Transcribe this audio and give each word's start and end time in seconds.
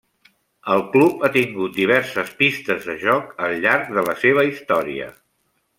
El 0.75 0.79
club 0.95 1.25
ha 1.25 1.29
tingut 1.35 1.75
diverses 1.75 2.33
pistes 2.41 2.89
de 2.89 2.97
joc 3.05 3.39
al 3.49 3.57
llarg 3.67 3.95
de 3.99 4.09
la 4.09 4.21
seva 4.23 4.51
història. 4.53 5.11